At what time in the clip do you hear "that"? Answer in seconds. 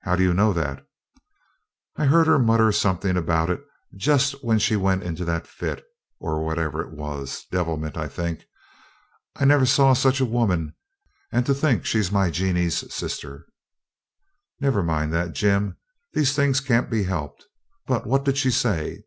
0.52-0.84, 5.24-5.46, 15.12-15.32